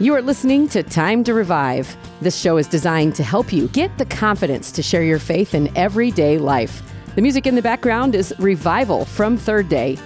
[0.00, 1.94] You are listening to Time to Revive.
[2.22, 5.70] This show is designed to help you get the confidence to share your faith in
[5.76, 6.82] everyday life.
[7.16, 9.98] The music in the background is Revival from Third Day.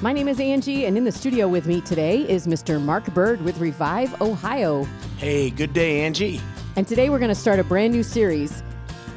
[0.00, 2.80] My name is Angie, and in the studio with me today is Mr.
[2.80, 4.84] Mark Bird with Revive Ohio.
[5.18, 6.40] Hey, good day, Angie.
[6.76, 8.62] And today we're going to start a brand new series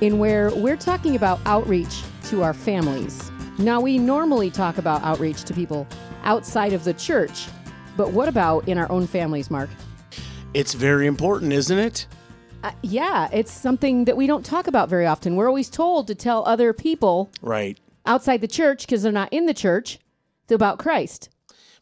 [0.01, 3.31] in where we're talking about outreach to our families.
[3.57, 5.88] Now, we normally talk about outreach to people
[6.23, 7.47] outside of the church,
[7.97, 9.69] but what about in our own families, Mark?
[10.54, 12.07] It's very important, isn't it?
[12.64, 15.36] Uh, yeah, it's something that we don't talk about very often.
[15.36, 17.78] We're always told to tell other people Right.
[18.06, 20.00] outside the church because they're not in the church
[20.50, 21.29] about Christ.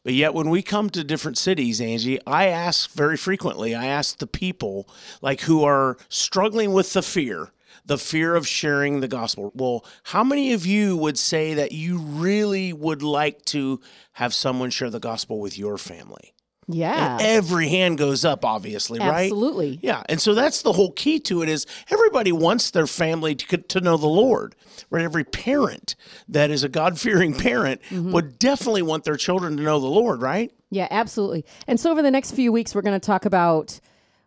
[0.04, 4.18] But yet, when we come to different cities, Angie, I ask very frequently, I ask
[4.20, 4.88] the people
[5.22, 7.50] like who are struggling with the fear,
[7.86, 9.52] the fear of sharing the gospel.
[9.56, 13.80] Well, how many of you would say that you really would like to
[14.14, 16.34] have someone share the gospel with your family?
[16.68, 19.26] Yeah, And every hand goes up, obviously, right?
[19.26, 19.80] absolutely.
[19.84, 23.58] Yeah, and so that's the whole key to it is everybody wants their family to,
[23.58, 24.56] to know the Lord.
[24.90, 25.04] Right?
[25.04, 25.96] Every parent
[26.28, 28.12] that is a God-fearing parent mm-hmm.
[28.12, 30.52] would definitely want their children to know the Lord, right?
[30.72, 31.46] Yeah, absolutely.
[31.68, 33.80] And so over the next few weeks, we're going to talk about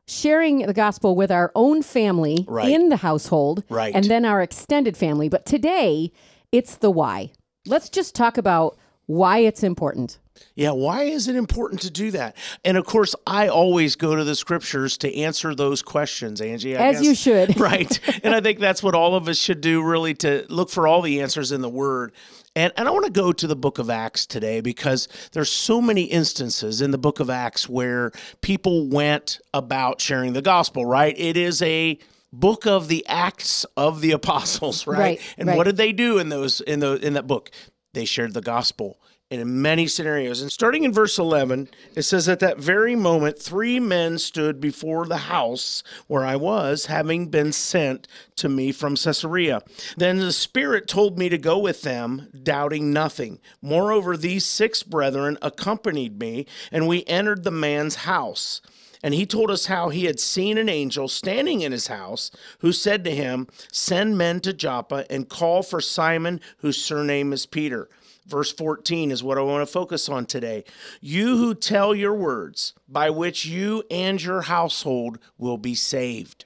[0.08, 2.70] sharing the gospel with our own family Right.
[2.70, 3.94] in the household, Right.
[3.94, 5.28] and then our extended family.
[5.28, 6.10] But today,
[6.50, 7.30] it's the why.
[7.66, 8.76] Let's just talk about
[9.08, 10.18] why it's important.
[10.54, 12.36] Yeah, why is it important to do that?
[12.62, 16.76] And of course, I always go to the scriptures to answer those questions, Angie.
[16.76, 17.58] I As you should.
[17.60, 17.98] right.
[18.22, 21.00] And I think that's what all of us should do, really, to look for all
[21.00, 22.12] the answers in the Word.
[22.54, 25.80] And, and I want to go to the book of Acts today because there's so
[25.80, 28.12] many instances in the book of Acts where
[28.42, 31.18] people went about sharing the gospel, right?
[31.18, 31.98] It is a
[32.32, 34.98] book of the acts of the apostles, right?
[34.98, 35.56] Right, and right.
[35.56, 37.50] what did they do in those in the in that book?
[37.94, 38.98] They shared the gospel
[39.30, 40.40] in many scenarios.
[40.40, 45.06] And starting in verse 11, it says, At that very moment, three men stood before
[45.06, 49.62] the house where I was, having been sent to me from Caesarea.
[49.96, 53.38] Then the Spirit told me to go with them, doubting nothing.
[53.60, 58.62] Moreover, these six brethren accompanied me, and we entered the man's house.
[59.02, 62.72] And he told us how he had seen an angel standing in his house who
[62.72, 67.88] said to him, Send men to Joppa and call for Simon, whose surname is Peter.
[68.26, 70.64] Verse 14 is what I want to focus on today.
[71.00, 76.44] You who tell your words, by which you and your household will be saved.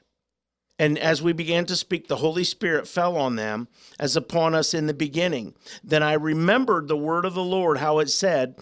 [0.78, 3.68] And as we began to speak, the Holy Spirit fell on them
[4.00, 5.54] as upon us in the beginning.
[5.84, 8.56] Then I remembered the word of the Lord, how it said,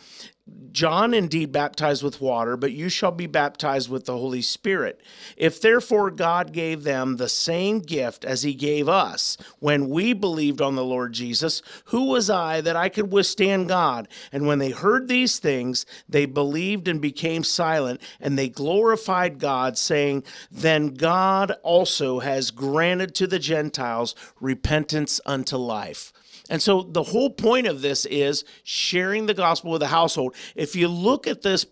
[0.72, 5.00] John indeed baptized with water, but you shall be baptized with the Holy Spirit.
[5.36, 10.60] If therefore God gave them the same gift as he gave us when we believed
[10.60, 14.08] on the Lord Jesus, who was I that I could withstand God?
[14.32, 19.76] And when they heard these things, they believed and became silent, and they glorified God,
[19.76, 26.12] saying, Then God also has granted to the Gentiles repentance unto life.
[26.50, 30.34] And so the whole point of this is sharing the gospel with the household.
[30.54, 31.66] If you look at this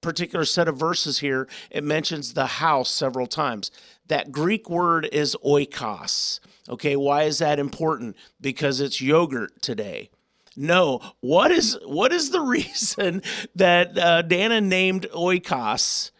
[0.00, 3.70] particular set of verses here, it mentions the house several times.
[4.08, 6.40] That Greek word is oikos.
[6.68, 8.16] Okay, why is that important?
[8.40, 10.10] Because it's yogurt today.
[10.54, 13.22] No, what is what is the reason
[13.54, 16.10] that uh, Dannon named oikos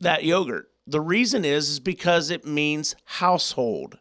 [0.00, 0.70] that yogurt?
[0.86, 3.98] The reason is is because it means household.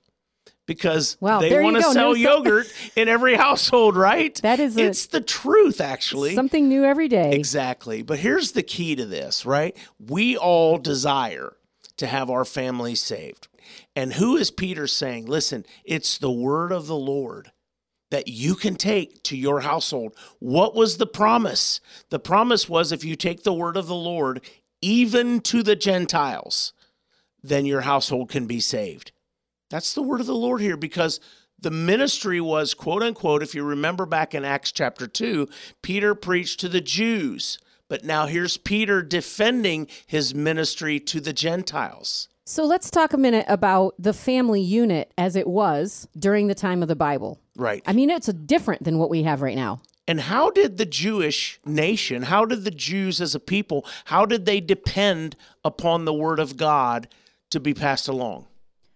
[0.66, 4.34] Because Wow, they want to sell yogurt in every household, right?
[4.42, 6.36] That is a- it's the truth, actually.
[6.36, 7.32] Something new every day.
[7.34, 8.02] Exactly.
[8.02, 9.76] But here's the key to this, right?
[10.00, 11.58] We all desire
[11.98, 13.50] to have our families saved.
[13.96, 15.26] And who is Peter saying?
[15.26, 17.52] Listen, it's the word of the Lord
[18.10, 20.16] that you can take to your household.
[20.40, 21.82] What was the promise?
[22.10, 24.42] The promise was if you take the word of the Lord,
[24.82, 26.74] even to the Gentiles,
[27.42, 29.12] then your household can be saved.
[29.74, 31.20] That's the word of the Lord here because
[31.60, 35.50] the ministry was, quote unquote, if you remember back in Acts chapter 2,
[35.82, 37.58] Peter preached to the Jews.
[37.88, 42.28] But now here's Peter defending his ministry to the Gentiles.
[42.46, 46.84] So let's talk a minute about the family unit as it was during the time
[46.84, 47.40] of the Bible.
[47.56, 47.82] Right.
[47.88, 49.82] I mean, it's different than what we have right now.
[50.08, 54.46] And how did the Jewish nation, how did the Jews as a people, how did
[54.46, 57.08] they depend upon the word of God
[57.50, 58.46] to be passed along?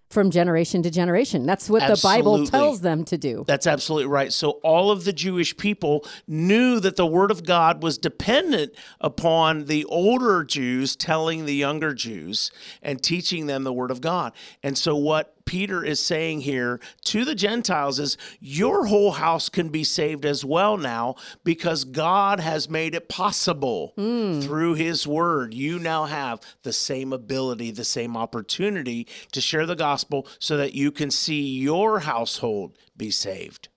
[0.10, 1.46] From generation to generation.
[1.46, 3.44] That's what the Bible tells them to do.
[3.46, 4.32] That's absolutely right.
[4.32, 9.66] So all of the Jewish people knew that the word of God was dependent upon
[9.66, 12.52] the older Jews telling the younger Jews
[12.82, 14.32] and teaching them the word of God.
[14.64, 19.70] And so what Peter is saying here to the Gentiles is your whole house can
[19.70, 24.42] be saved as well now because God has made it possible hmm.
[24.42, 25.54] through his word.
[25.54, 30.76] You now have the same ability, the same opportunity to share the gospel so that
[30.76, 33.70] you can see your household be saved.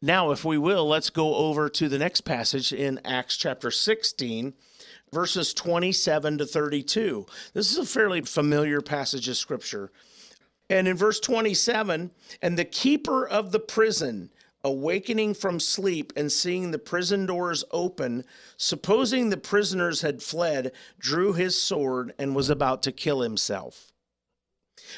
[0.00, 4.54] Now, if we will, let's go over to the next passage in Acts chapter 16,
[5.12, 7.26] verses 27 to 32.
[7.54, 9.92] This is a fairly familiar passage of scripture.
[10.72, 12.10] And in verse 27,
[12.40, 14.30] and the keeper of the prison,
[14.64, 18.24] awakening from sleep and seeing the prison doors open,
[18.56, 23.92] supposing the prisoners had fled, drew his sword and was about to kill himself.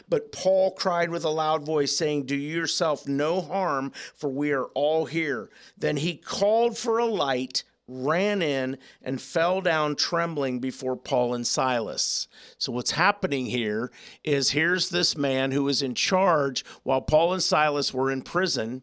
[0.09, 4.67] But Paul cried with a loud voice, saying, Do yourself no harm, for we are
[4.75, 5.51] all here.
[5.77, 11.47] Then he called for a light, ran in, and fell down trembling before Paul and
[11.47, 12.29] Silas.
[12.59, 13.91] So, what's happening here
[14.23, 18.83] is here's this man who was in charge while Paul and Silas were in prison,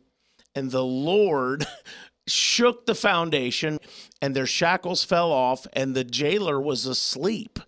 [0.55, 1.65] and the Lord
[2.27, 3.79] shook the foundation,
[4.21, 7.59] and their shackles fell off, and the jailer was asleep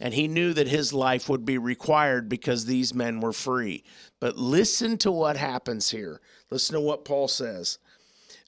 [0.00, 3.84] and he knew that his life would be required because these men were free.
[4.18, 6.20] But listen to what happens here.
[6.50, 7.78] Listen to what Paul says.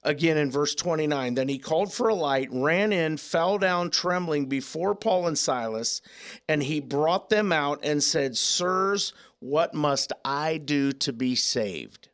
[0.05, 4.47] Again in verse 29, then he called for a light, ran in, fell down trembling
[4.47, 6.03] before Paul and Silas,
[6.49, 12.09] and he brought them out and said, Sirs, what must I do to be saved?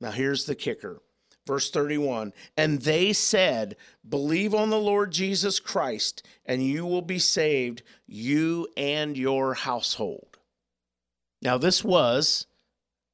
[0.00, 1.00] Now here's the kicker.
[1.46, 3.76] Verse 31 And they said,
[4.06, 10.38] Believe on the Lord Jesus Christ, and you will be saved, you and your household.
[11.42, 12.46] Now, this was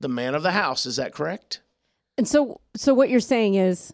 [0.00, 0.86] the man of the house.
[0.86, 1.61] Is that correct?
[2.22, 3.92] And so, so what you're saying is,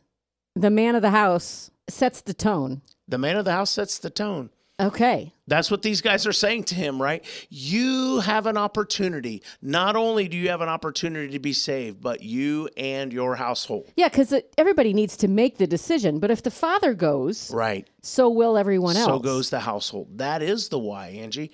[0.55, 2.83] the man of the house sets the tone.
[3.09, 4.51] The man of the house sets the tone.
[4.79, 5.33] Okay.
[5.47, 7.25] That's what these guys are saying to him, right?
[7.49, 9.43] You have an opportunity.
[9.63, 13.91] Not only do you have an opportunity to be saved, but you and your household.
[13.97, 16.19] Yeah, because everybody needs to make the decision.
[16.19, 17.89] But if the father goes, Right.
[18.03, 19.07] so will everyone else.
[19.07, 20.19] So goes the household.
[20.19, 21.51] That is the why, Angie.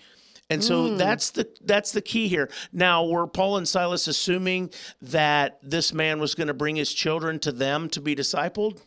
[0.51, 0.97] And so hmm.
[0.97, 2.51] that's the that's the key here.
[2.73, 4.71] Now, were Paul and Silas assuming
[5.01, 8.83] that this man was going to bring his children to them to be discipled?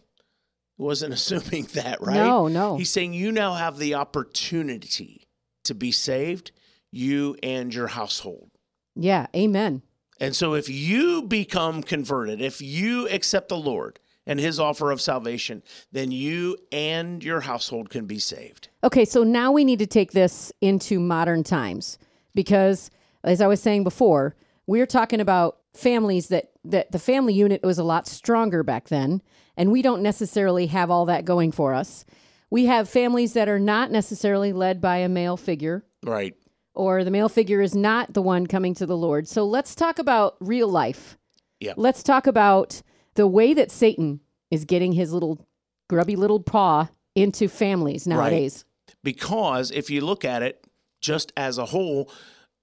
[0.78, 2.16] Wasn't assuming that, right?
[2.16, 2.78] No, no.
[2.78, 5.28] He's saying you now have the opportunity
[5.64, 6.52] to be saved,
[6.92, 8.52] you and your household.
[8.96, 9.28] Yeah.
[9.36, 9.82] Amen.
[10.20, 15.02] And so if you become converted, if you accept the Lord and his offer of
[15.02, 18.68] salvation, then you and your household can be saved.
[18.84, 21.98] Okay, so now we need to take this into modern times
[22.36, 22.92] because,
[23.24, 24.36] as I was saying before,
[24.68, 29.22] we're talking about families that that the family unit was a lot stronger back then,
[29.56, 32.04] and we don't necessarily have all that going for us.
[32.50, 36.36] We have families that are not necessarily led by a male figure, Right.
[36.76, 39.28] or the male figure is not the one coming to the Lord.
[39.30, 41.18] So let's talk about real life.
[41.62, 41.74] Yeah.
[41.78, 42.82] Let's talk about
[43.18, 44.22] the way that Satan
[44.52, 45.46] is getting his little
[45.90, 48.64] grubby little paw into families nowadays.
[49.04, 50.64] Because if you look at it
[51.02, 52.12] just as a whole,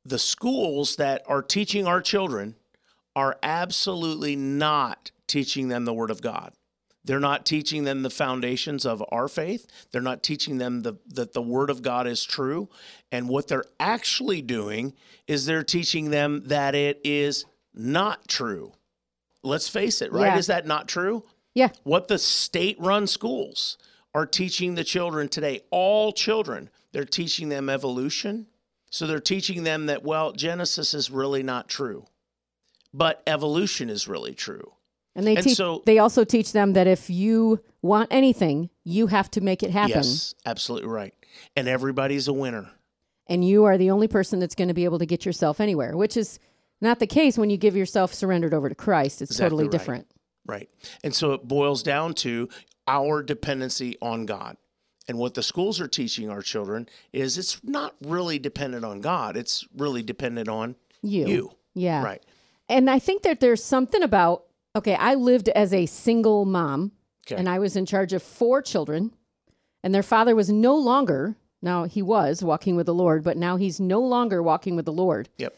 [0.04, 2.54] the schools that are teaching our children
[3.16, 6.52] are absolutely not teaching them the Word of God.
[7.04, 9.66] They're not teaching them the foundations of our faith.
[9.90, 12.68] They're not teaching them the, that the Word of God is true.
[13.10, 14.94] And what they're actually doing
[15.26, 18.72] is they're teaching them that it is not true.
[19.44, 20.26] Let's face it, right?
[20.32, 20.38] Yeah.
[20.38, 21.24] Is that not true?
[21.54, 21.68] Yeah.
[21.84, 23.78] what the state run schools
[24.12, 28.46] are teaching the children today, all children, they're teaching them evolution.
[28.90, 32.06] So they're teaching them that, well, Genesis is really not true,
[32.92, 34.72] but evolution is really true.
[35.16, 39.06] And they And teach, so- they also teach them that if you want anything, you
[39.08, 39.90] have to make it happen.
[39.96, 41.14] Yes, absolutely right.
[41.56, 42.70] And everybody's a winner.
[43.28, 45.96] And you are the only person that's going to be able to get yourself anywhere,
[45.96, 46.38] which is
[46.80, 49.22] not the case when you give yourself surrendered over to Christ.
[49.22, 49.70] It's Exactly totally right.
[49.72, 50.06] different.
[50.46, 50.68] Right.
[51.02, 52.48] And so it boils down to
[52.86, 54.56] our dependency on God.
[55.08, 59.36] And what the schools are teaching our children is it's not really dependent on God,
[59.36, 61.26] it's really dependent on You.
[61.26, 61.50] you.
[61.74, 62.02] Yeah.
[62.02, 62.22] Right.
[62.68, 64.44] And I think that there's something about,
[64.76, 66.92] okay, I lived as a single mom
[67.26, 67.36] Okay.
[67.36, 69.10] and I was in charge of four children,
[69.82, 73.56] and their father was no longer, now he was walking with the Lord, but now
[73.56, 75.30] he's no longer walking with the Lord.
[75.38, 75.54] Yep.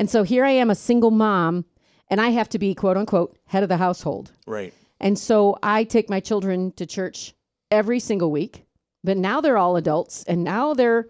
[0.00, 1.66] And so here I am, a single mom,
[2.08, 4.32] and I have to be, quote unquote, head of the household.
[4.46, 4.72] Right.
[4.98, 7.34] And so I take my children to church
[7.70, 8.64] every single week,
[9.04, 11.06] but now they're all adults, and now they're,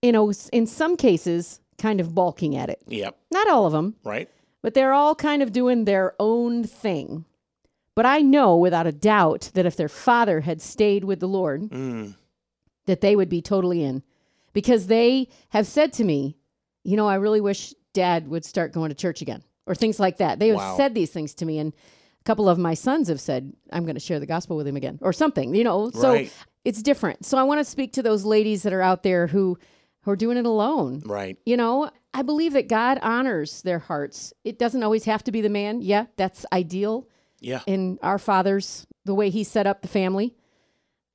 [0.00, 2.80] you know, in some cases, kind of balking at it.
[2.86, 3.18] Yep.
[3.30, 4.30] Not all of them, Right.
[4.62, 7.26] but they're all kind of doing their own thing.
[7.94, 11.68] But I know without a doubt that if their father had stayed with the Lord,
[11.70, 12.14] Mm.
[12.86, 14.02] that they would be totally in
[14.54, 16.38] because they have said to me,
[16.82, 19.42] you know, I really wish dad would start going to church again.
[19.66, 20.38] Or things like that.
[20.40, 20.76] They have Wow.
[20.76, 21.72] said these things to me, and
[22.20, 24.76] a couple of my sons have said, I'm going to share the gospel with him
[24.76, 25.90] again, or something, you know.
[25.90, 26.32] So Right.
[26.64, 27.24] it's different.
[27.24, 29.56] So I want to speak to those ladies that are out there who,
[30.00, 31.00] who are doing it alone.
[31.06, 31.38] Right.
[31.46, 34.32] You know, I believe that God honors their hearts.
[34.44, 35.80] It doesn't always have to be the man.
[35.80, 37.08] Yeah, that's ideal
[37.40, 37.60] Yeah.
[37.68, 40.34] in our fathers, the way he set up the family.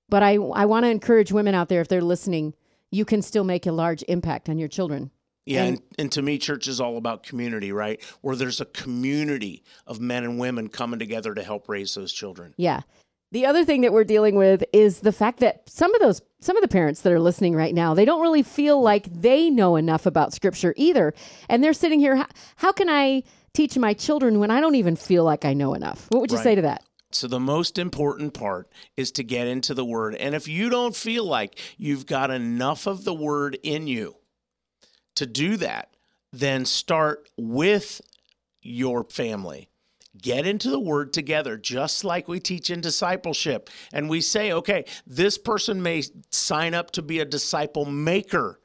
[0.08, 2.54] But I, I want to encourage women out there, if they're listening,
[2.92, 5.12] you can still make a large impact on your children.
[5.48, 8.02] Yeah, And- and, to me, church is all about community, right?
[8.22, 12.54] Where there's a community of men and women coming together to help raise those children.
[12.58, 12.82] Yeah.
[13.32, 16.56] The other thing that we're dealing with is the fact that some of those some
[16.56, 19.76] of the parents that are listening right now, they don't really feel like they know
[19.76, 21.14] enough about scripture either.
[21.50, 22.28] And they're sitting here, how,
[22.58, 23.24] how can I
[23.54, 26.06] teach my children when I don't even feel like I know enough?
[26.10, 26.84] What would you say to that?
[27.12, 30.14] So the most important part is to get into the word.
[30.16, 34.16] And if you don't feel like you've got enough of the word in you
[35.18, 35.90] to do that,
[36.32, 38.02] then start with
[38.62, 39.70] your family.
[40.20, 43.70] Get into the word together, just like we teach in discipleship.
[43.94, 48.60] And we say, okay, this person may sign up to be a disciple maker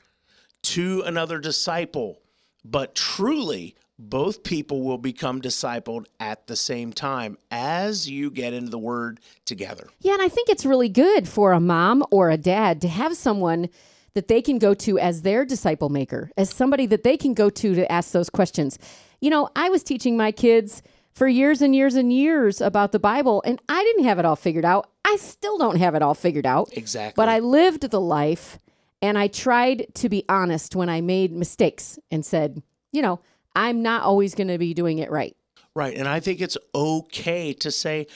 [0.63, 2.21] to another disciple,
[2.65, 8.71] but truly, both people will become discipled at the same time as you get into
[8.71, 9.89] the word together.
[10.01, 13.17] Yeah, and I think it's really good for a mom or a dad to have
[13.17, 13.69] someone
[14.15, 17.49] that they can go to as their disciple maker, as somebody that they can go
[17.51, 18.79] to to ask those questions.
[19.21, 22.99] You know, I was teaching my kids for years and years and years about the
[22.99, 24.89] Bible, and I didn't have it all figured out.
[25.05, 26.71] I still don't have it all figured out.
[26.73, 27.15] Exactly.
[27.17, 28.59] But I lived the life
[29.03, 33.21] and I tried to be honest when I made mistakes and said, you know,
[33.55, 35.37] I'm not always going to be doing it right.
[35.75, 35.95] right.
[35.97, 38.07] And I think it's okay to say,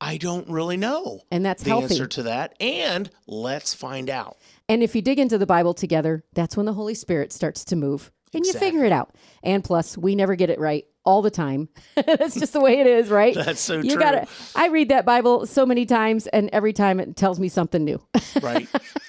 [0.00, 1.94] I don't really know And that's the healthy.
[1.94, 2.54] answer to that.
[2.60, 4.36] And let's find out.
[4.68, 7.76] And if you dig into the Bible together, that's when the Holy Spirit starts to
[7.76, 9.14] move and you figure it out.
[9.42, 11.68] And plus, we never get it right all the time.
[11.94, 13.32] that's just the way it is, right?
[13.46, 14.00] That's so you true.
[14.00, 17.84] gotta I read that Bible so many times and every time it tells me something
[17.84, 18.02] new.
[18.42, 18.68] right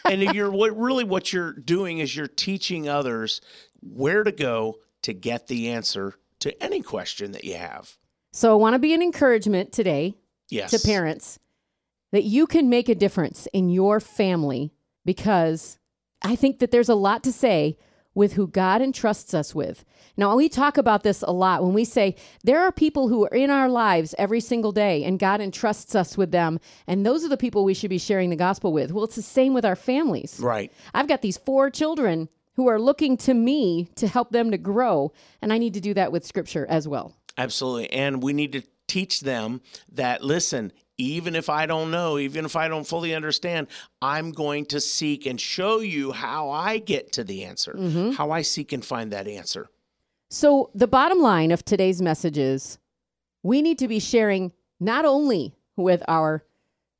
[0.10, 3.42] and you're what really what you're doing is you're teaching others
[3.82, 7.98] where to go to get the answer to any question that you have
[8.32, 10.16] so I want to be an encouragement today
[10.50, 11.40] yes to parents
[12.12, 14.74] that you can make a difference in your family
[15.08, 15.80] because
[16.22, 17.78] I think that there's a lot to say
[18.14, 19.86] with who God entrusts us with.
[20.18, 23.36] Now, we talk about this a lot when we say there are people who are
[23.36, 27.30] in our lives every single day and God entrusts us with them, and those are
[27.30, 28.92] the people we should be sharing the gospel with.
[28.92, 30.40] Well, it's the same with our families.
[30.42, 34.58] right I've got these four children who are looking to me to help them to
[34.58, 37.16] grow, and I need to do that with scripture as well.
[37.38, 39.62] absolutely and we need to teach them
[39.92, 43.68] that listen even if I don't know, even if I don't fully understand,
[44.02, 48.12] I'm going to seek and show you how I get to the answer, Mm-hmm.
[48.12, 49.70] how I seek and find that answer.
[50.30, 52.80] So, the bottom line of today's message is
[53.44, 56.44] we need to be sharing not only with our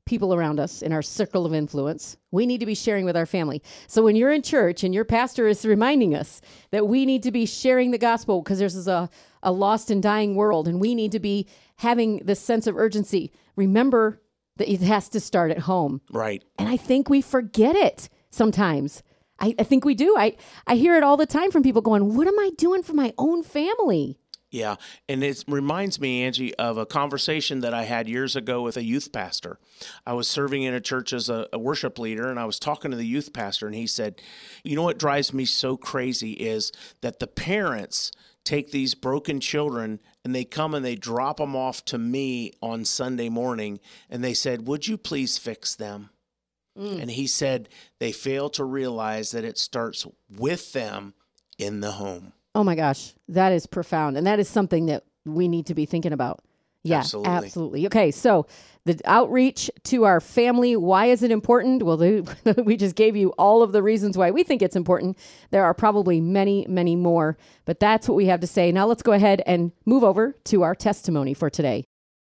[0.06, 3.26] people around us in our circle of influence, we need to be sharing with our
[3.26, 3.62] family.
[3.86, 6.40] So, when you're in church and your pastor is reminding us
[6.70, 9.10] that we need to be sharing the gospel because there's a,
[9.42, 11.46] a lost and dying world and we need to be
[11.78, 14.20] having this sense of urgency, remember
[14.56, 16.00] that it has to start at home.
[16.10, 16.42] Right.
[16.58, 19.02] And I think we forget it sometimes.
[19.40, 20.16] I, I think we do.
[20.16, 22.92] I, I hear it all the time from people going, What am I doing for
[22.94, 24.18] my own family?
[24.50, 24.76] Yeah.
[25.08, 28.84] And it reminds me, Angie, of a conversation that I had years ago with a
[28.84, 29.58] youth pastor.
[30.06, 32.90] I was serving in a church as a, a worship leader, and I was talking
[32.90, 34.20] to the youth pastor, and he said,
[34.64, 38.10] You know what drives me so crazy is that the parents
[38.44, 42.84] take these broken children and they come and they drop them off to me on
[42.84, 43.80] Sunday morning,
[44.10, 46.10] and they said, Would you please fix them?
[46.78, 47.02] Mm.
[47.02, 47.68] And he said,
[47.98, 51.14] They fail to realize that it starts with them
[51.58, 52.32] in the home.
[52.54, 54.16] Oh my gosh, that is profound.
[54.16, 56.40] And that is something that we need to be thinking about.
[56.84, 57.32] Yeah, Absolutely.
[57.32, 57.86] absolutely.
[57.86, 58.46] Okay, so
[58.84, 61.82] the outreach to our family, why is it important?
[61.82, 65.18] Well, the, we just gave you all of the reasons why we think it's important.
[65.50, 68.72] There are probably many, many more, but that's what we have to say.
[68.72, 71.87] Now let's go ahead and move over to our testimony for today.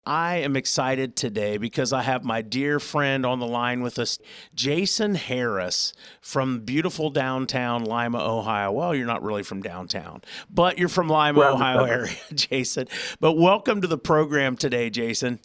[0.07, 4.19] I am excited today because I have my dear friend on the line with us,
[4.55, 8.71] Jason Harris from beautiful downtown Lima, Ohio.
[8.71, 10.21] Well, you're not really from downtown,
[10.51, 12.87] but you're from Lima, Well, Ohio area, Jason.
[13.19, 15.41] But welcome to the program today, Jason.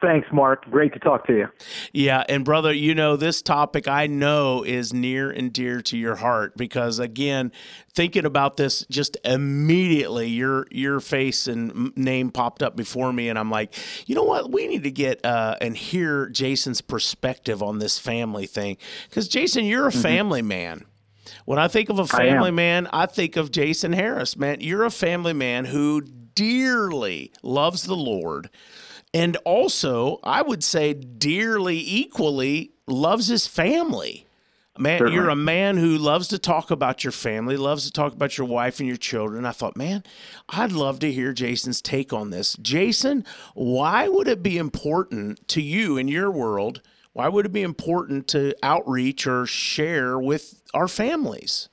[0.00, 0.64] Thanks, Mark.
[0.70, 1.48] Great to talk to you.
[1.92, 6.14] Yeah, and brother, you know, this topic I know is near and dear to your
[6.14, 7.50] heart because again,
[7.94, 13.36] thinking about this just immediately your your face and name popped up before me and
[13.36, 13.74] I'm like,
[14.06, 14.52] "You know what?
[14.52, 18.76] We need to get uh and hear Jason's perspective on this family thing
[19.10, 20.84] cuz Jason, you're a family man.
[21.44, 22.06] When I think of a am.
[22.06, 24.60] family man, I think of Jason Harris, man.
[24.60, 28.48] You're a family man who dearly loves the Lord
[29.18, 34.26] and also, I would say, dearly equally loves his family.
[34.78, 35.14] Man, Certainly.
[35.16, 38.46] you're a man who loves to talk about your family, loves to talk about your
[38.46, 39.44] wife and your children.
[39.44, 40.04] I thought, man,
[40.48, 42.56] I'd love to hear Jason's take on this.
[42.62, 46.80] Jason, why would it be important to you in your world?
[47.12, 51.68] Why would it be important to outreach or share with our families?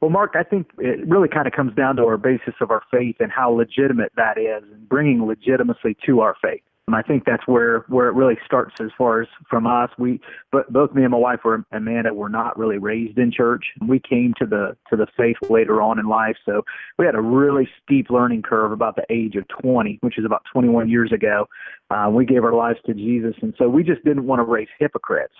[0.00, 2.82] Well, Mark, I think it really kind of comes down to our basis of our
[2.90, 6.62] faith and how legitimate that is, and bringing legitimacy to our faith.
[6.86, 9.90] And I think that's where where it really starts as far as from us.
[9.98, 10.20] We,
[10.52, 13.64] but both me and my wife were Amanda were not really raised in church.
[13.88, 16.62] We came to the to the faith later on in life, so
[16.96, 20.42] we had a really steep learning curve about the age of 20, which is about
[20.52, 21.48] 21 years ago.
[21.90, 24.68] Uh, we gave our lives to Jesus, and so we just didn't want to raise
[24.78, 25.34] hypocrites.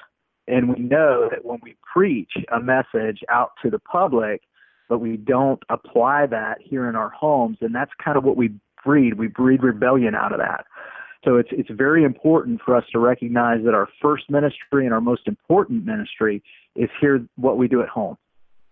[0.49, 4.43] And we know that when we preach a message out to the public,
[4.88, 8.50] but we don't apply that here in our homes, and that's kind of what we
[8.85, 9.15] breed.
[9.15, 10.67] We breed rebellion out of that.
[11.25, 15.00] So it's it's very important for us to recognize that our first ministry and our
[15.00, 16.43] most important ministry
[16.76, 18.17] is here what we do at home.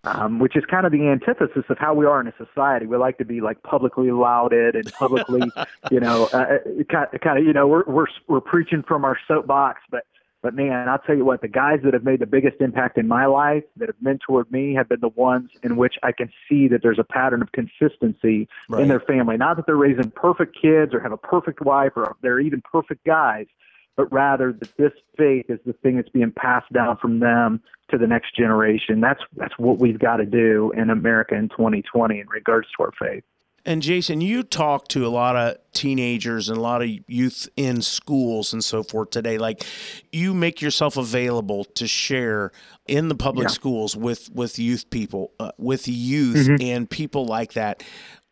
[0.05, 2.85] Um, which is kind of the antithesis of how we are in a society.
[2.85, 5.49] We like to be like publicly lauded and publicly,
[5.91, 6.59] you know, uh,
[6.91, 10.05] kind, kind of, you know, we're we're we're preaching from our soapbox, but
[10.45, 13.07] but man, I'll tell you what, the guys that have made the biggest impact in
[13.07, 16.67] my life, that have mentored me, have been the ones in which I can see
[16.67, 18.83] that there's a pattern of consistency Right.
[18.83, 19.37] in their family.
[19.37, 23.03] Not that they're raising perfect kids or have a perfect wife or they're even perfect
[23.07, 23.47] guys,
[23.95, 27.59] but rather that this faith is the thing that's being passed down from them
[27.89, 29.01] to the next generation.
[29.01, 32.91] That's that's what we've got to do in America in 2020 in regards to our
[32.99, 33.23] faith.
[33.67, 37.81] And Jason, you talk to a lot of teenagers and a lot of youth in
[37.81, 39.39] schools and so forth today.
[39.39, 39.65] Like
[40.11, 42.51] you make yourself available to share
[42.87, 43.53] in the public Yeah.
[43.53, 47.81] schools with with youth people, uh, with youth and people like that.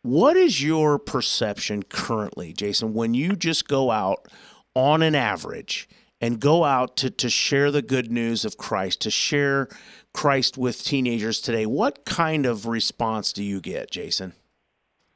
[0.02, 4.28] What is your perception currently, Jason, when you just go out
[4.76, 5.88] on an average
[6.20, 9.68] and go out to, to share the good news of Christ, to share
[10.12, 11.66] Christ with teenagers today?
[11.66, 14.34] What kind of response do you get, Jason?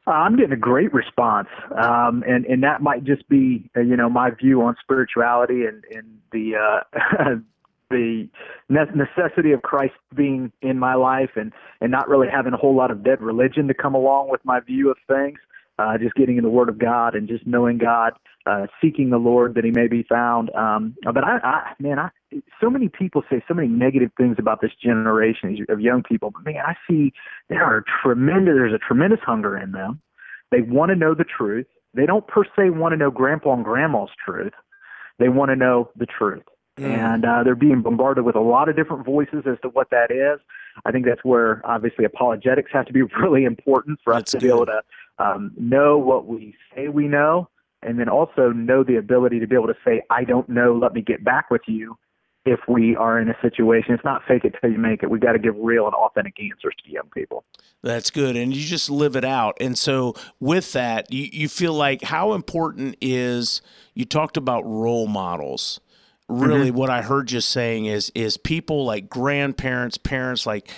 [0.08, 3.94] Uh, I'm getting a great response, um, and and that might just be uh, you
[3.94, 7.34] know my view on spirituality and and the uh,
[7.90, 8.26] the
[8.70, 12.74] ne- necessity of Christ being in my life, and and not really having a whole
[12.74, 15.38] lot of dead religion to come along with my view of things.
[15.78, 18.12] Uh, just getting in the Word of God and just knowing God,
[18.46, 20.50] uh, seeking the Lord that He may be found.
[20.54, 22.10] Um, but I, I, man, I
[22.60, 26.30] so many people say so many negative things about this generation of young people.
[26.30, 27.12] But man, I see
[27.48, 28.54] there are tremendous.
[28.56, 30.00] There's a tremendous hunger in them.
[30.50, 31.66] They want to know the truth.
[31.94, 34.52] They don't per se want to know grandpa and grandma's truth.
[35.18, 36.44] They want to know the truth.
[36.78, 40.12] And uh, they're being bombarded with a lot of different voices as to what that
[40.12, 40.40] is.
[40.84, 44.38] I think that's where obviously apologetics have to be really important for us That's to
[44.38, 44.82] be able to
[45.18, 47.48] um, know what we say we know,
[47.82, 50.74] and then also know the ability to be able to say, "I don't know.
[50.74, 51.96] Let me get back with you."
[52.44, 55.10] If we are in a situation, it's not fake it till you make it.
[55.10, 57.44] We've got to give real and authentic answers to young people.
[57.82, 58.36] That's good.
[58.36, 59.56] And you just live it out.
[59.60, 63.60] And so, with that, you, you feel like how important is
[63.94, 65.80] you talked about role models.
[66.28, 66.44] Mm-hmm.
[66.44, 70.70] Really, what I heard you saying is is people like grandparents, parents, like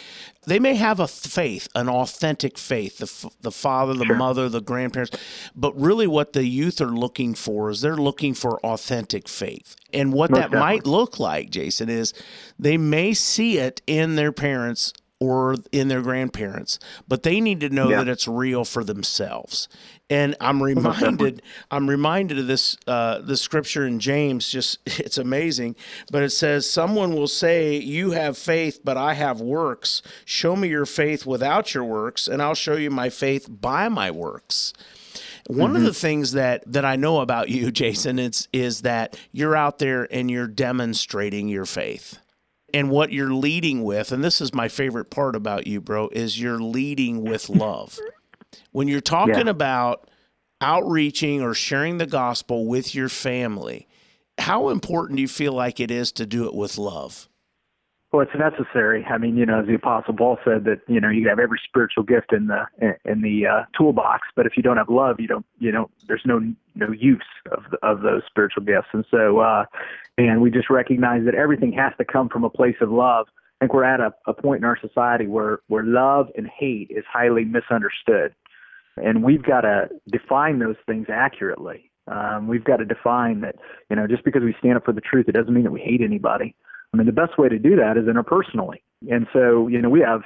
[0.46, 4.60] they may have a faith, an authentic faith, the f- the father, the mother, the
[4.60, 5.16] grandparents,
[5.56, 10.12] but really, what the youth are looking for is they're looking for authentic faith, and
[10.12, 12.14] what that Most might look like, Jason, is
[12.56, 17.68] they may see it in their parents or in their grandparents, but they need to
[17.68, 17.98] know Yeah.
[17.98, 19.68] that it's real for themselves.
[20.08, 24.48] And I'm reminded, I'm reminded of this, uh, the scripture in James.
[24.48, 25.76] Just it's amazing,
[26.10, 30.02] but it says, "Someone will say, you have faith, but I have works.
[30.24, 34.10] Show me your faith without your works, and I'll show you my faith by my
[34.10, 34.72] works."
[35.46, 39.56] One of the things that that I know about you, Jason, is is that you're
[39.56, 42.18] out there and you're demonstrating your faith.
[42.72, 46.40] And what you're leading with, and this is my favorite part about you, bro, is
[46.40, 47.98] you're leading with love.
[48.72, 49.50] When you're talking Yeah.
[49.50, 50.08] about
[50.60, 53.88] outreaching or sharing the gospel with your family,
[54.38, 57.28] how important do you feel like it is to do it with love?
[58.12, 59.04] Well, it's necessary.
[59.04, 61.60] I mean, you know, as the Apostle Paul said that you know you have every
[61.64, 62.66] spiritual gift in the
[63.04, 66.22] in the uh, toolbox, but if you don't have love, you don't you know there's
[66.24, 66.40] no
[66.74, 68.88] no use of of those spiritual gifts.
[68.92, 69.64] And so, uh,
[70.18, 73.28] and we just recognize that everything has to come from a place of love.
[73.60, 76.90] I think we're at a, a point in our society where where love and hate
[76.90, 78.34] is highly misunderstood,
[78.96, 81.88] and we've got to define those things accurately.
[82.08, 83.54] Um, we've got to define that
[83.88, 85.80] you know just because we stand up for the truth, it doesn't mean that we
[85.80, 86.56] hate anybody.
[86.92, 88.82] I mean, the best way to do that is interpersonally.
[89.10, 90.22] And so, you know, we have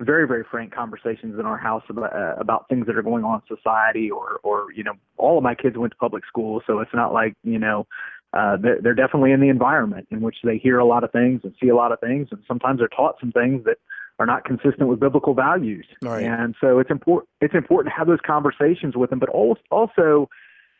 [0.00, 3.40] very very frank conversations in our house about uh, about things that are going on
[3.48, 6.80] in society or or you know all of my kids went to public school so
[6.80, 7.86] it's not like you know
[8.32, 11.40] uh, they're, they're definitely in the environment in which they hear a lot of things
[11.44, 13.76] and see a lot of things and sometimes they're taught some things that
[14.18, 16.24] are not consistent with biblical values Right.
[16.24, 20.28] and so it's important it's important to have those conversations with them but also also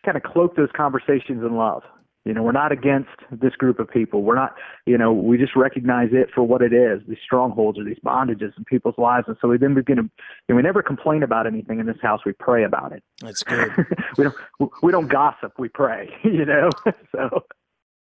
[0.04, 1.84] kind of cloak those conversations in love
[2.24, 4.22] you know, we're not against this group of people.
[4.22, 4.54] We're not,
[4.87, 8.56] you know, we just recognize it for what it is, these strongholds or these bondages
[8.56, 9.26] in people's lives.
[9.28, 10.10] And so we then begin to, you
[10.48, 12.20] know, we never complain about anything in this house.
[12.24, 13.02] We pray about it.
[13.20, 13.70] That's good.
[14.16, 15.52] we don't, we don't gossip.
[15.58, 16.70] We pray, you know?
[17.12, 17.44] so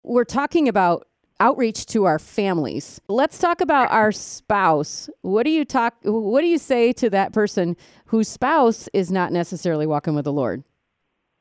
[0.04, 1.06] We're talking about
[1.42, 3.02] outreach to our families.
[3.10, 5.10] Let's talk about our spouse.
[5.22, 9.34] What do you talk what do you say to that person whose spouse is not
[9.34, 10.64] necessarily walking with the Lord?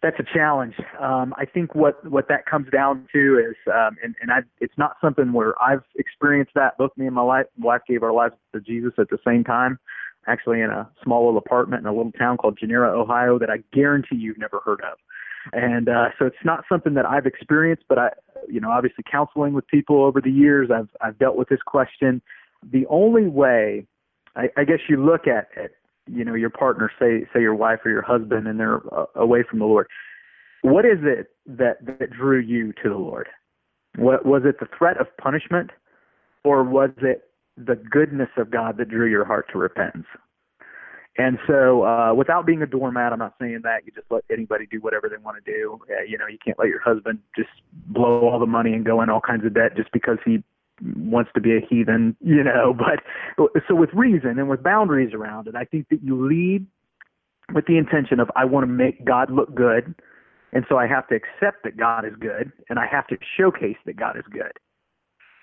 [0.03, 0.75] That's a challenge.
[1.01, 4.77] Um, I think what what that comes down to is, um, and and I, it's
[4.77, 6.77] not something where I've experienced that.
[6.77, 9.79] Both me and my wife, wife gave our lives to Jesus at the same time,
[10.27, 13.59] actually in a small little apartment in a little town called Jenera, Ohio, that I
[13.73, 14.99] guarantee you've never heard of.
[15.53, 18.09] And uh, so it's not something that I've experienced, but I,
[18.49, 22.23] you know, obviously counseling with people over the years, I've I've dealt with this question.
[22.73, 23.87] The only way,
[24.35, 27.81] I, I guess, you look at it you know your partner say say your wife
[27.85, 29.87] or your husband and they're uh, away from the lord.
[30.63, 33.29] What is it that that drew you to the lord?
[33.97, 35.71] What was it the threat of punishment
[36.45, 37.23] or was it
[37.57, 40.07] the goodness of god that drew your heart to repentance?
[41.19, 43.85] And so uh without being a doormat i'm not saying that.
[43.85, 45.79] You just let anybody do whatever they want to do.
[45.91, 49.03] Uh, you know you can't let your husband just blow all the money and go
[49.03, 50.43] in all kinds of debt just because he
[50.97, 52.75] wants to be a heathen, you know,
[53.37, 56.67] but so with reason and with boundaries around it, I think that you lead
[57.53, 59.95] with the intention of I want to make God look good,
[60.53, 63.77] and so I have to accept that God is good, and I have to showcase
[63.87, 64.53] that God is good.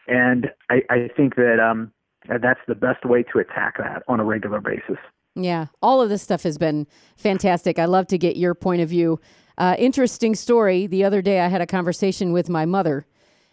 [0.08, 1.91] And I, I think that um,
[2.28, 4.97] that's the best way to attack that on a regular basis.
[5.36, 7.80] Yeah, all of this stuff has been fantastic.
[7.80, 9.19] I love to get your point of view.
[9.58, 10.88] Uh, interesting story.
[10.88, 13.06] The other day, I had a conversation with my mother,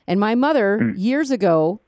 [0.07, 0.95] and my mother Mm.
[0.97, 1.81] years ago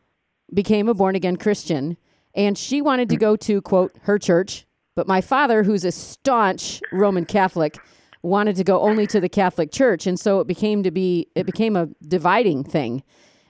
[0.52, 1.96] became a born again Christian,
[2.34, 3.20] and she wanted to Mm.
[3.20, 4.66] go to quote her church.
[4.94, 7.78] But my father, who's a staunch Roman Catholic,
[8.22, 11.46] wanted to go only to the Catholic Church, and so it became to be it
[11.46, 13.02] became a dividing thing.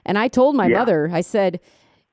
[0.05, 0.77] And I told my Yeah.
[0.79, 1.59] mother, I said,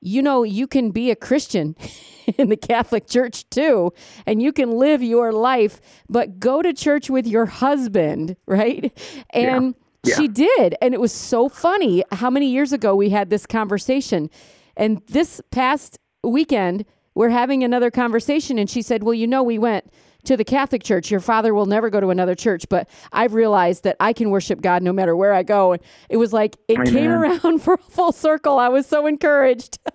[0.01, 1.75] you know, you can be a Christian
[2.37, 3.93] in the Catholic Church too,
[4.25, 8.91] and you can live your life, but go to church with your husband, right?
[9.31, 9.81] And Yeah.
[10.15, 10.75] She did.
[10.81, 14.29] And it was so funny how many years ago we had this conversation.
[14.75, 19.57] And this past weekend, we're having another conversation, and she said, Well, you know, we
[19.57, 19.91] went
[20.25, 21.09] to the Catholic Church.
[21.09, 24.61] Your father will never go to another church, but I've realized that I can worship
[24.61, 25.73] God no matter where I go.
[25.73, 28.59] And it was like it came around for a full circle.
[28.59, 29.79] I was so encouraged.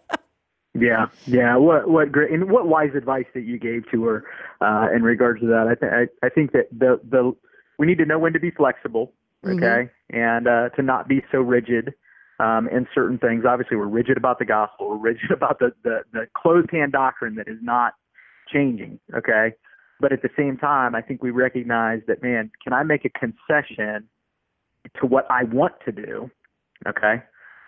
[0.74, 1.56] Yeah, yeah.
[1.56, 4.24] What what great and what wise advice that you gave to her
[4.62, 5.66] uh, in regards to that.
[5.68, 7.36] I think I think that the the
[7.78, 9.12] we need to know when to be flexible,
[9.44, 11.94] okay, and uh, to not be so rigid
[12.40, 13.44] um, in certain things.
[13.46, 14.90] Obviously, we're rigid about the gospel.
[14.90, 17.94] We're rigid about the the, the closed hand doctrine that is not
[18.52, 19.54] changing, okay.
[20.00, 23.10] But at the same time, I think we recognize that man, can I make a
[23.10, 24.08] concession
[25.00, 26.30] to what I want to do,
[26.86, 27.22] okay,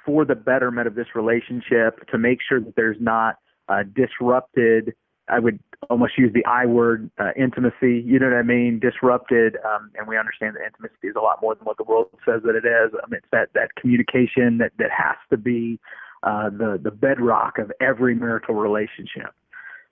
[0.04, 3.37] for the betterment of this relationship to make sure that there's not
[3.68, 4.94] uh, disrupted.
[5.28, 5.58] I would
[5.88, 8.02] almost use the I word, uh, intimacy.
[8.04, 8.78] You know what I mean?
[8.78, 12.08] Disrupted, um, and we understand that intimacy is a lot more than what the world
[12.24, 12.92] says that it is.
[13.08, 15.78] Mean, it's that that communication that that has to be
[16.22, 19.34] uh, the the bedrock of every marital relationship.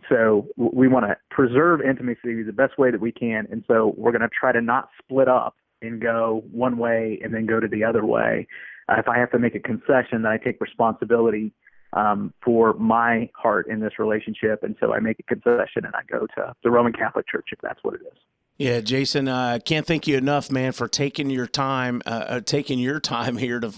[0.08, 4.12] So we want to preserve intimacy the best way that we can, and so we're
[4.12, 7.68] going to try to not split up and go one way and then go to
[7.68, 8.46] the other way.
[8.88, 11.52] Uh, if I have to make a concession, then I take responsibility
[11.92, 16.02] um, for my heart in this relationship, and so I make a concession and I
[16.10, 18.18] go to the Roman Catholic Church if that's what it is.
[18.58, 22.40] Yeah, Jason, I uh, can't thank you enough, man, for taking your time, uh, uh,
[22.40, 23.72] taking your time here to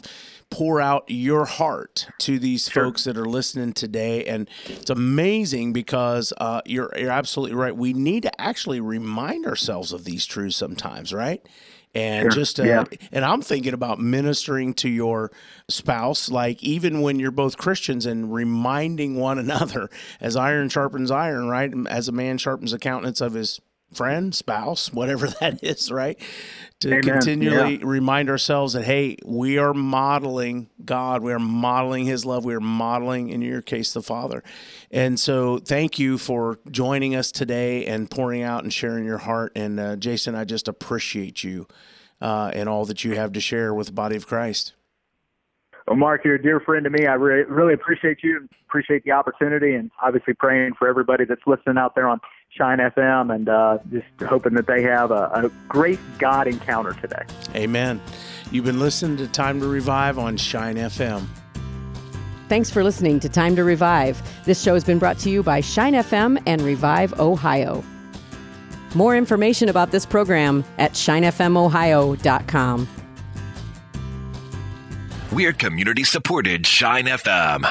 [0.50, 2.84] pour out your heart to these Sure.
[2.84, 4.24] folks that are listening today.
[4.24, 7.74] And it's amazing because uh, you're you're absolutely right.
[7.74, 11.40] We need to actually remind ourselves of these truths sometimes, right?
[11.94, 12.30] And Sure.
[12.32, 12.84] just uh, Yeah.
[13.12, 15.30] and I'm thinking about ministering to your
[15.68, 19.88] spouse, like even when you're both Christians, and reminding one another,
[20.20, 21.72] as iron sharpens iron, right?
[21.88, 23.60] As a man sharpens the countenance of his
[23.92, 26.20] friend, spouse, whatever that is, right?
[26.80, 27.02] To Amen.
[27.02, 32.54] continually remind ourselves that hey, we are modeling God, we are modeling His love, we
[32.54, 34.42] are modeling, in your case, the Father.
[34.90, 39.52] And so, thank you for joining us today and pouring out and sharing your heart.
[39.54, 41.66] And uh, Jason, I just appreciate you
[42.20, 44.72] uh, and all that you have to share with the body of Christ.
[45.86, 47.06] Well, Mark, you're a dear friend to me.
[47.06, 51.42] I re- really appreciate you and appreciate the opportunity, and obviously praying for everybody that's
[51.46, 55.50] listening out there on Shine FM, and uh, just hoping that they have a, a
[55.68, 57.22] great God encounter today.
[57.54, 58.00] Amen.
[58.54, 61.26] You've been listening to Time to Revive on Shine FM.
[62.48, 64.22] Thanks for listening to Time to Revive.
[64.44, 67.82] This show has been brought to you by Shine FM and Revive Ohio.
[68.94, 72.88] More information about this program at shinefmohio.com.
[75.32, 77.68] We're community supported Shine FM.